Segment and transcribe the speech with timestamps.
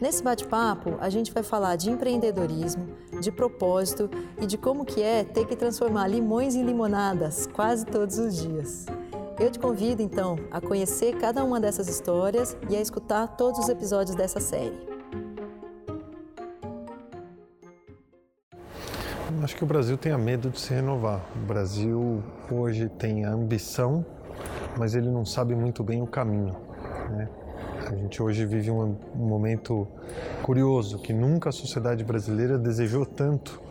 [0.00, 2.86] Nesse bate-papo, a gente vai falar de empreendedorismo,
[3.20, 4.08] de propósito
[4.40, 8.86] e de como que é ter que transformar limões em limonadas quase todos os dias.
[9.40, 13.68] Eu te convido então a conhecer cada uma dessas histórias e a escutar todos os
[13.68, 14.78] episódios dessa série.
[19.42, 21.24] Acho que o Brasil tem medo de se renovar.
[21.34, 22.22] O Brasil
[22.52, 24.06] hoje tem a ambição,
[24.76, 26.54] mas ele não sabe muito bem o caminho.
[27.10, 27.28] Né?
[27.90, 29.88] A gente hoje vive um, momento
[30.42, 33.62] curioso que nunca a sociedade brasileira desejou tanto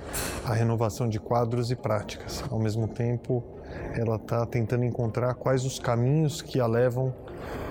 [0.43, 2.43] a renovação de quadros e práticas.
[2.49, 3.43] Ao mesmo tempo,
[3.93, 7.13] ela está tentando encontrar quais os caminhos que a levam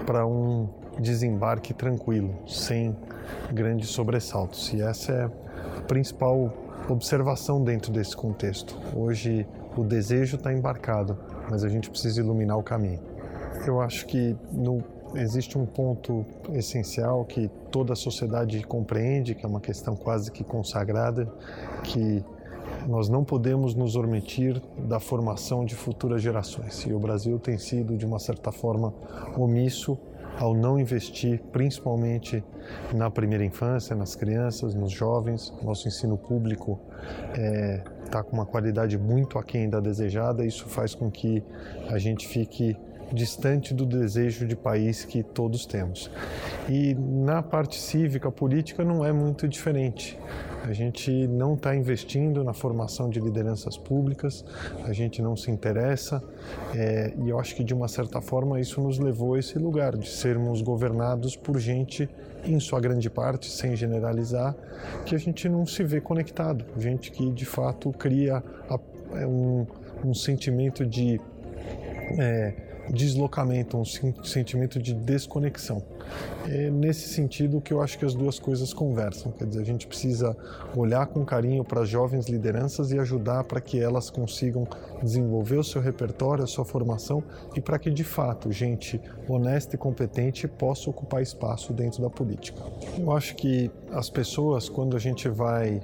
[0.06, 0.68] para um
[1.00, 2.96] desembarque tranquilo, sem
[3.52, 4.72] grandes sobressaltos.
[4.72, 6.52] E essa é a principal
[6.88, 8.78] observação dentro desse contexto.
[8.94, 9.44] Hoje
[9.76, 11.18] o desejo está embarcado,
[11.50, 13.00] mas a gente precisa iluminar o caminho.
[13.66, 14.84] Eu acho que no,
[15.14, 20.44] existe um ponto essencial que toda a sociedade compreende, que é uma questão quase que
[20.44, 21.26] consagrada,
[21.82, 22.24] que
[22.88, 26.84] nós não podemos nos omitir da formação de futuras gerações.
[26.84, 28.92] E o Brasil tem sido, de uma certa forma,
[29.36, 29.98] omisso
[30.38, 32.44] ao não investir principalmente
[32.92, 35.52] na primeira infância, nas crianças, nos jovens.
[35.62, 36.78] Nosso ensino público
[37.28, 40.44] está é, tá com uma qualidade muito aquém da desejada.
[40.44, 41.42] Isso faz com que
[41.88, 42.76] a gente fique
[43.12, 46.10] distante do desejo de país que todos temos.
[46.68, 50.18] E na parte cívica, política, não é muito diferente.
[50.64, 54.44] A gente não está investindo na formação de lideranças públicas,
[54.84, 56.20] a gente não se interessa,
[56.74, 59.96] é, e eu acho que de uma certa forma isso nos levou a esse lugar
[59.96, 62.08] de sermos governados por gente,
[62.44, 64.56] em sua grande parte, sem generalizar,
[65.04, 68.78] que a gente não se vê conectado, gente que de fato cria a,
[69.14, 69.66] é um,
[70.04, 71.20] um sentimento de
[72.18, 75.82] é, deslocamento, um sentimento de desconexão.
[76.48, 79.32] É nesse sentido que eu acho que as duas coisas conversam.
[79.32, 80.36] Quer dizer, a gente precisa
[80.74, 84.66] olhar com carinho para as jovens lideranças e ajudar para que elas consigam
[85.02, 87.22] desenvolver o seu repertório, a sua formação
[87.54, 92.62] e para que de fato gente honesta e competente possa ocupar espaço dentro da política.
[92.98, 95.82] Eu acho que as pessoas, quando a gente vai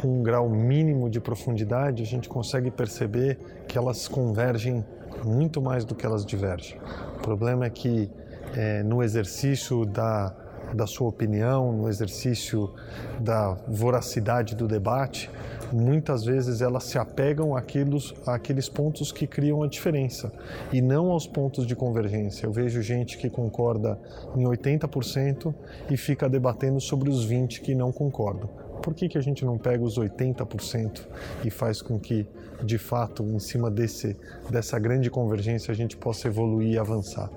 [0.00, 4.84] com um grau mínimo de profundidade, a gente consegue perceber que elas convergem
[5.24, 6.78] muito mais do que elas divergem.
[7.16, 8.10] O problema é que
[8.56, 10.34] é, no exercício da,
[10.74, 12.72] da sua opinião, no exercício
[13.20, 15.30] da voracidade do debate,
[15.72, 20.32] muitas vezes elas se apegam àqueles, àqueles pontos que criam a diferença
[20.72, 22.46] e não aos pontos de convergência.
[22.46, 23.98] Eu vejo gente que concorda
[24.34, 25.54] em 80%
[25.90, 29.58] e fica debatendo sobre os 20% que não concordam por que, que a gente não
[29.58, 31.06] pega os 80%
[31.44, 32.26] e faz com que,
[32.62, 34.16] de fato, em cima desse,
[34.50, 37.30] dessa grande convergência, a gente possa evoluir e avançar?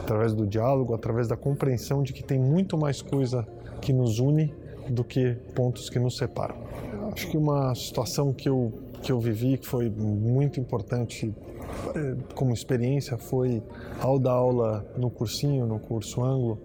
[0.00, 3.46] Através do diálogo, através da compreensão de que tem muito mais coisa
[3.80, 4.54] que nos une
[4.88, 6.56] do que pontos que nos separam.
[7.12, 8.72] Acho que uma situação que eu,
[9.02, 11.32] que eu vivi que foi muito importante
[11.94, 13.62] eh, como experiência foi
[14.00, 16.58] ao dar aula no cursinho, no curso Anglo,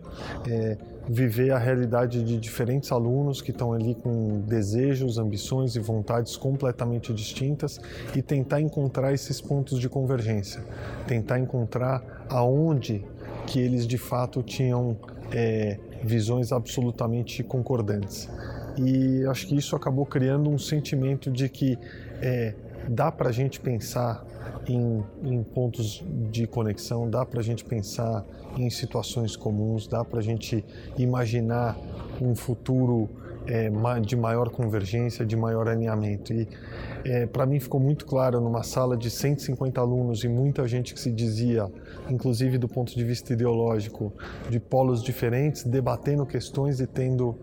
[0.48, 0.78] é,
[1.10, 7.12] viver a realidade de diferentes alunos que estão ali com desejos, ambições e vontades completamente
[7.12, 7.82] distintas
[8.16, 10.62] e tentar encontrar esses pontos de convergência,
[11.08, 13.04] tentar encontrar aonde
[13.48, 14.96] que eles de fato tinham
[15.32, 18.30] é, visões absolutamente concordantes.
[18.78, 21.76] E acho que isso acabou criando um sentimento de que
[22.22, 22.54] é,
[22.90, 24.26] dá para a gente pensar
[24.68, 28.26] em, em, pontos de conexão, dá para a gente pensar
[28.58, 30.66] em situações comuns, dá para a gente
[30.98, 31.78] imaginar
[32.20, 33.10] um futuro
[33.46, 33.70] é,
[34.00, 36.34] de maior convergência, de maior alinhamento.
[36.34, 36.48] E
[37.06, 41.00] é, para mim ficou muito claro numa sala de 150 alunos e muita gente que
[41.00, 41.68] se dizia,
[42.10, 44.12] inclusive do ponto de vista ideológico,
[44.50, 47.36] de polos diferentes, debatendo questões e tendo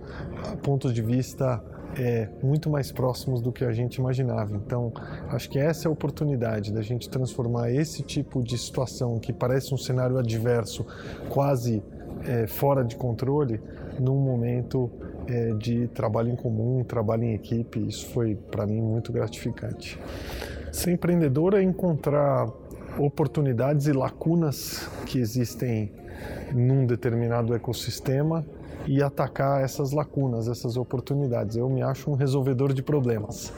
[0.62, 1.62] pontos de vista
[1.98, 4.54] é, muito mais próximos do que a gente imaginava.
[4.54, 4.92] Então,
[5.28, 9.74] acho que essa é a oportunidade da gente transformar esse tipo de situação que parece
[9.74, 10.86] um cenário adverso,
[11.28, 11.82] quase
[12.24, 13.60] é, fora de controle,
[13.98, 14.90] num momento
[15.26, 17.80] é, de trabalho em comum, trabalho em equipe.
[17.86, 19.98] Isso foi para mim muito gratificante.
[20.70, 22.46] Ser empreendedor é encontrar
[22.98, 25.92] oportunidades e lacunas que existem
[26.54, 28.44] num determinado ecossistema
[28.86, 31.56] e atacar essas lacunas, essas oportunidades.
[31.56, 33.52] Eu me acho um resolvedor de problemas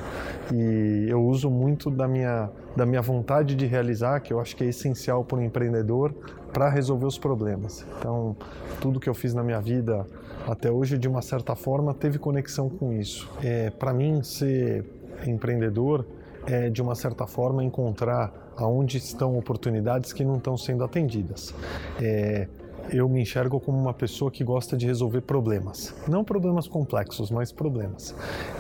[0.53, 4.65] e eu uso muito da minha, da minha vontade de realizar, que eu acho que
[4.65, 6.15] é essencial para um empreendedor,
[6.53, 7.85] para resolver os problemas.
[7.99, 8.35] Então,
[8.81, 10.07] tudo que eu fiz na minha vida
[10.47, 13.29] até hoje, de uma certa forma, teve conexão com isso.
[13.43, 14.85] É, para mim, ser
[15.27, 16.07] empreendedor
[16.47, 21.55] é, de uma certa forma, encontrar aonde estão oportunidades que não estão sendo atendidas.
[22.01, 22.49] É,
[22.91, 25.95] eu me enxergo como uma pessoa que gosta de resolver problemas.
[26.07, 28.15] Não problemas complexos, mas problemas.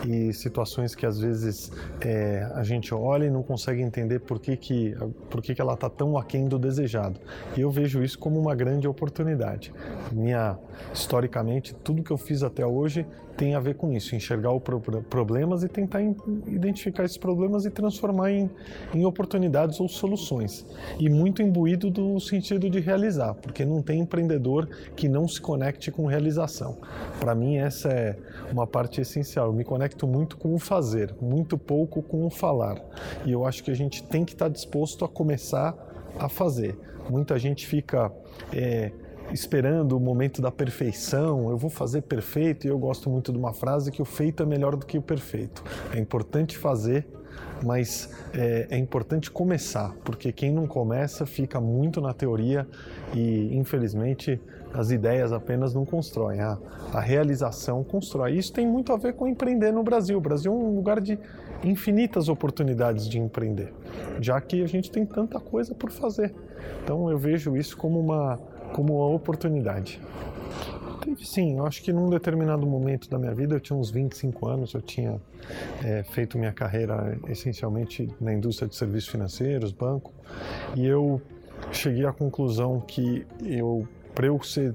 [0.06, 1.70] E situações que às vezes
[2.00, 4.96] é, a gente olha e não consegue entender por que, que,
[5.30, 7.20] por que, que ela está tão aquém do desejado.
[7.56, 9.72] E eu vejo isso como uma grande oportunidade.
[10.12, 10.58] Minha,
[10.92, 13.06] historicamente, tudo que eu fiz até hoje
[13.38, 14.60] tem a ver com isso, enxergar os
[15.08, 16.02] problemas e tentar
[16.48, 18.50] identificar esses problemas e transformar em,
[18.92, 20.66] em oportunidades ou soluções.
[20.98, 25.92] E muito imbuído do sentido de realizar, porque não tem empreendedor que não se conecte
[25.92, 26.78] com realização.
[27.20, 28.18] Para mim, essa é
[28.50, 29.46] uma parte essencial.
[29.46, 32.82] Eu me conecto muito com o fazer, muito pouco com o falar.
[33.24, 35.76] E eu acho que a gente tem que estar disposto a começar
[36.18, 36.76] a fazer.
[37.08, 38.10] Muita gente fica.
[38.52, 38.90] É,
[39.32, 43.52] esperando o momento da perfeição, eu vou fazer perfeito, e eu gosto muito de uma
[43.52, 45.62] frase que o feito é melhor do que o perfeito.
[45.92, 47.06] É importante fazer,
[47.62, 52.66] mas é, é, importante começar, porque quem não começa fica muito na teoria
[53.14, 54.40] e, infelizmente,
[54.72, 56.58] as ideias apenas não constroem, a,
[56.92, 58.36] a realização constrói.
[58.36, 60.18] Isso tem muito a ver com empreender no Brasil.
[60.18, 61.18] O Brasil é um lugar de
[61.64, 63.72] infinitas oportunidades de empreender,
[64.20, 66.34] já que a gente tem tanta coisa por fazer.
[66.84, 68.38] Então eu vejo isso como uma
[68.72, 70.00] como uma oportunidade.
[71.02, 74.48] Teve sim, eu acho que num determinado momento da minha vida, eu tinha uns 25
[74.48, 75.20] anos, eu tinha
[75.82, 80.12] é, feito minha carreira essencialmente na indústria de serviços financeiros, banco,
[80.76, 81.20] e eu
[81.72, 84.74] cheguei à conclusão que eu, para eu ser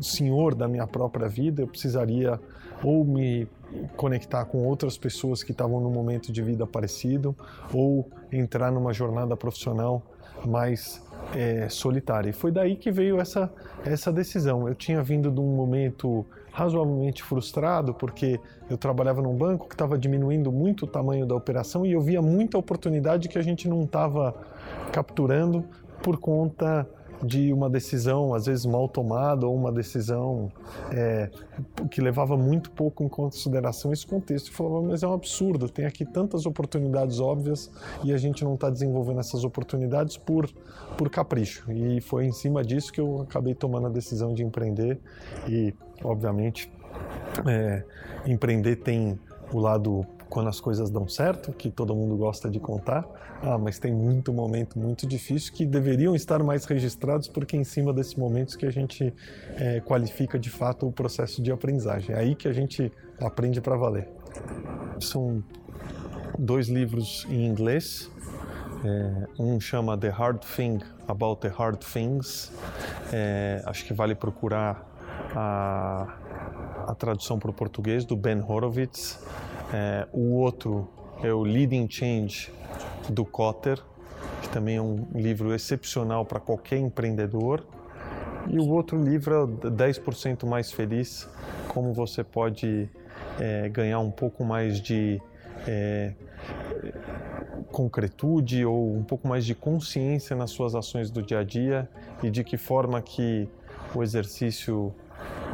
[0.00, 2.38] senhor da minha própria vida, eu precisaria
[2.82, 3.48] ou me
[3.96, 7.36] conectar com outras pessoas que estavam num momento de vida parecido,
[7.72, 10.02] ou entrar numa jornada profissional
[10.46, 11.02] mais
[11.34, 12.30] é, solitária.
[12.30, 13.52] E foi daí que veio essa,
[13.84, 14.68] essa decisão.
[14.68, 18.38] Eu tinha vindo de um momento razoavelmente frustrado, porque
[18.68, 22.20] eu trabalhava num banco que estava diminuindo muito o tamanho da operação e eu via
[22.20, 24.34] muita oportunidade que a gente não estava
[24.92, 25.64] capturando
[26.02, 26.86] por conta
[27.24, 30.50] de uma decisão, às vezes mal tomada, ou uma decisão
[30.90, 31.30] é,
[31.90, 34.48] que levava muito pouco em consideração esse contexto.
[34.48, 37.70] Eu falava, mas é um absurdo, tem aqui tantas oportunidades óbvias
[38.02, 40.50] e a gente não está desenvolvendo essas oportunidades por,
[40.96, 41.70] por capricho.
[41.70, 44.98] E foi em cima disso que eu acabei tomando a decisão de empreender
[45.48, 45.72] e,
[46.02, 46.70] obviamente,
[47.46, 47.84] é,
[48.26, 49.18] empreender tem
[49.52, 53.06] o lado quando as coisas dão certo, que todo mundo gosta de contar.
[53.42, 57.64] Ah, mas tem muito momento muito difícil que deveriam estar mais registrados, porque é em
[57.64, 59.12] cima desses momentos que a gente
[59.56, 62.16] é, qualifica de fato o processo de aprendizagem.
[62.16, 62.90] É aí que a gente
[63.20, 64.08] aprende para valer.
[65.00, 65.44] São
[66.38, 68.10] dois livros em inglês.
[68.86, 72.50] É, um chama The Hard Thing About the Hard Things.
[73.12, 74.82] É, acho que vale procurar
[75.36, 76.16] a,
[76.88, 79.20] a tradução para o português do Ben Horowitz.
[79.72, 80.88] É, o outro
[81.22, 82.52] é o Leading Change
[83.08, 83.80] do Cotter,
[84.42, 87.64] que também é um livro excepcional para qualquer empreendedor.
[88.48, 91.28] E o outro livro é o 10% Mais Feliz,
[91.68, 92.90] como você pode
[93.40, 95.20] é, ganhar um pouco mais de
[95.66, 96.12] é,
[97.70, 101.88] concretude ou um pouco mais de consciência nas suas ações do dia a dia
[102.22, 103.48] e de que forma que
[103.94, 104.94] o exercício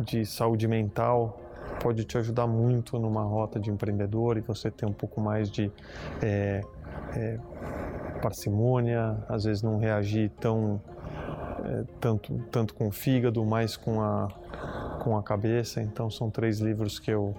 [0.00, 1.47] de saúde mental
[1.80, 5.70] pode te ajudar muito numa rota de empreendedor e você ter um pouco mais de
[6.22, 6.62] é,
[7.14, 7.38] é,
[8.20, 10.80] parcimônia, às vezes não reagir tão
[11.64, 14.28] é, tanto tanto com o fígado, mais com a
[15.02, 15.80] com a cabeça.
[15.80, 17.34] Então são três livros que eu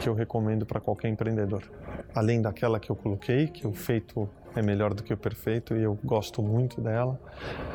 [0.00, 1.62] que eu recomendo para qualquer empreendedor.
[2.14, 5.82] Além daquela que eu coloquei, que o feito é melhor do que o perfeito e
[5.82, 7.18] eu gosto muito dela.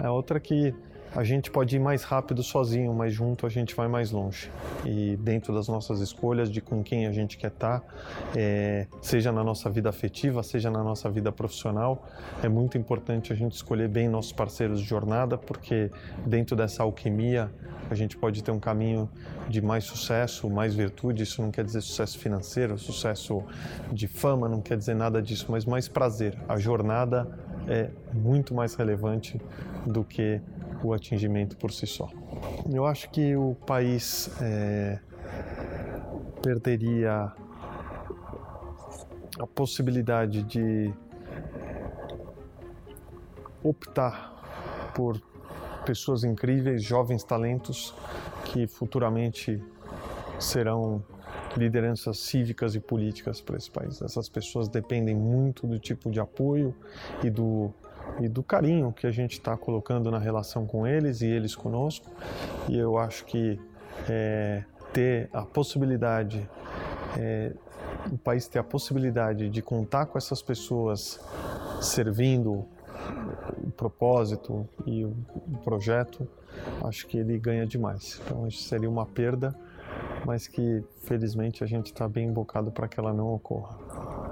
[0.01, 0.73] A outra que
[1.15, 4.51] a gente pode ir mais rápido sozinho, mas junto a gente vai mais longe.
[4.83, 7.85] E dentro das nossas escolhas de com quem a gente quer estar, tá,
[8.35, 12.07] é, seja na nossa vida afetiva, seja na nossa vida profissional,
[12.41, 15.91] é muito importante a gente escolher bem nossos parceiros de jornada, porque
[16.25, 17.51] dentro dessa alquimia
[17.89, 19.09] a gente pode ter um caminho
[19.47, 21.23] de mais sucesso, mais virtude.
[21.23, 23.43] Isso não quer dizer sucesso financeiro, sucesso
[23.91, 26.35] de fama, não quer dizer nada disso, mas mais prazer.
[26.47, 27.27] A jornada
[27.67, 29.39] é muito mais relevante
[29.85, 30.41] do que
[30.83, 32.09] o atingimento por si só.
[32.71, 34.99] Eu acho que o país é,
[36.41, 37.31] perderia
[39.39, 40.93] a possibilidade de
[43.63, 45.19] optar por
[45.85, 47.93] pessoas incríveis, jovens talentos
[48.45, 49.61] que futuramente
[50.39, 51.03] serão
[51.57, 54.01] lideranças cívicas e políticas para esse país.
[54.01, 56.75] Essas pessoas dependem muito do tipo de apoio
[57.23, 57.73] e do
[58.19, 62.11] e do carinho que a gente está colocando na relação com eles e eles conosco.
[62.69, 63.59] E eu acho que
[64.09, 66.47] é, ter a possibilidade,
[67.17, 67.53] é,
[68.11, 71.19] o país ter a possibilidade de contar com essas pessoas
[71.81, 72.65] servindo
[73.63, 75.15] o propósito e o
[75.63, 76.27] projeto,
[76.83, 78.21] acho que ele ganha demais.
[78.25, 79.55] Então, seria uma perda,
[80.25, 83.77] mas que felizmente a gente está bem embocado para que ela não ocorra.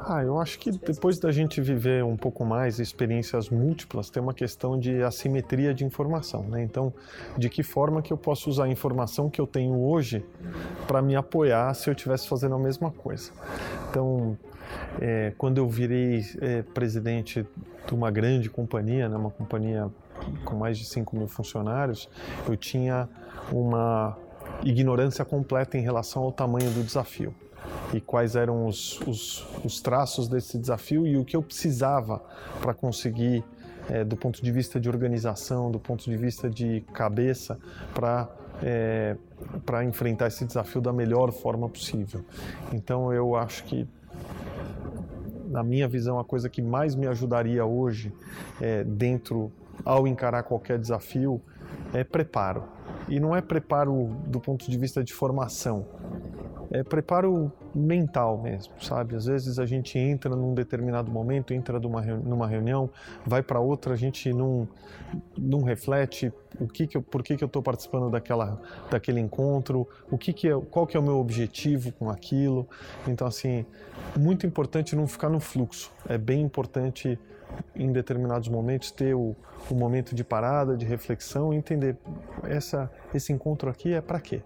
[0.08, 4.34] Ah, eu acho que depois da gente viver um pouco mais experiências múltiplas, tem uma
[4.34, 6.64] questão de assimetria de informação, né?
[6.64, 6.94] Então,
[7.38, 10.26] de que forma que eu posso usar a informação que eu tenho hoje
[10.88, 13.32] para me apoiar se eu estivesse fazendo a mesma coisa?
[13.90, 14.38] Então,
[15.00, 17.46] é, quando eu virei é, presidente
[17.86, 19.90] de uma grande companhia, né, uma companhia
[20.46, 22.10] com mais de 5 mil funcionários,
[22.48, 23.10] eu tinha
[23.52, 24.18] uma
[24.64, 27.34] ignorância completa em relação ao tamanho do desafio
[27.94, 32.22] e quais eram os, os, os traços desse desafio e o que eu precisava
[32.60, 33.44] para conseguir,
[33.90, 37.60] é, do ponto de vista de organização, do ponto de vista de cabeça,
[37.94, 38.30] para
[38.64, 39.16] é,
[39.66, 42.24] para enfrentar esse desafio da melhor forma possível.
[42.72, 43.88] Então eu acho que
[45.52, 48.12] na minha visão, a coisa que mais me ajudaria hoje,
[48.62, 49.52] é, dentro,
[49.84, 51.42] ao encarar qualquer desafio,
[51.94, 52.64] é preparo.
[53.08, 55.86] E não é preparo do ponto de vista de formação,
[56.72, 59.16] é preparo mental mesmo, sabe?
[59.16, 62.90] Às vezes a gente entra num determinado momento, entra numa, numa reunião,
[63.26, 64.68] vai para outra, a gente não,
[65.38, 69.86] não reflete o que que eu, por que, que eu estou participando daquela, daquele encontro,
[70.10, 72.66] o que que é, qual que é o meu objetivo com aquilo.
[73.06, 73.66] Então, assim,
[74.18, 75.92] muito importante não ficar no fluxo.
[76.08, 77.20] É bem importante
[77.76, 79.36] em determinados momentos ter o,
[79.70, 81.98] o momento de parada, de reflexão entender
[82.44, 84.42] essa, esse encontro aqui é para quê?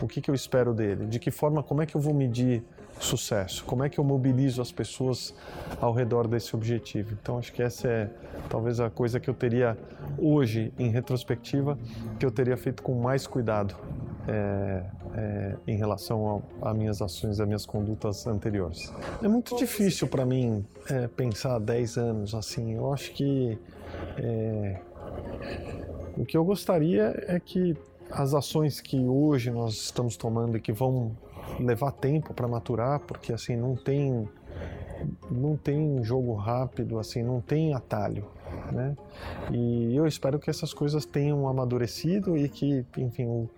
[0.00, 1.06] O que, que eu espero dele?
[1.06, 2.62] De que forma, como é que eu vou medir
[2.98, 3.64] sucesso?
[3.64, 5.34] Como é que eu mobilizo as pessoas
[5.80, 7.16] ao redor desse objetivo?
[7.20, 8.10] Então, acho que essa é
[8.48, 9.76] talvez a coisa que eu teria
[10.18, 11.78] hoje, em retrospectiva,
[12.18, 13.76] que eu teria feito com mais cuidado
[14.28, 14.82] é,
[15.14, 18.92] é, em relação a, minhas ações, a minhas condutas anteriores.
[19.22, 22.74] É muito difícil para mim é, pensar 10 anos assim.
[22.74, 23.58] Eu acho que
[24.18, 24.80] é,
[26.16, 27.76] o que eu gostaria é que
[28.10, 31.16] as ações que hoje nós estamos tomando e que vão
[31.58, 34.28] levar tempo para maturar, porque assim não tem
[35.30, 38.26] não tem jogo rápido, assim, não tem atalho,
[38.72, 38.96] né?
[39.50, 43.48] E eu espero que essas coisas tenham amadurecido e que, enfim, o,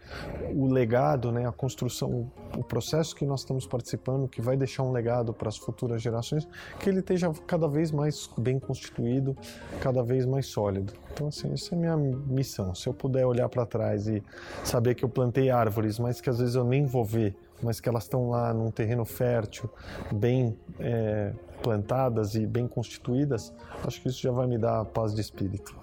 [0.55, 4.93] o legado, né, a construção, o processo que nós estamos participando, que vai deixar um
[4.93, 6.47] legado para as futuras gerações,
[6.79, 9.37] que ele esteja cada vez mais bem constituído,
[9.81, 10.93] cada vez mais sólido.
[11.13, 12.75] Então, assim, essa é a minha missão.
[12.75, 14.23] Se eu puder olhar para trás e
[14.65, 17.89] saber que eu plantei árvores, mas que às vezes eu nem vou ver, mas que
[17.89, 19.71] elas estão lá num terreno fértil,
[20.13, 21.33] bem é,
[21.65, 23.51] plantadas e bem constituídas,
[23.83, 25.75] acho que isso já vai me dar paz de espírito.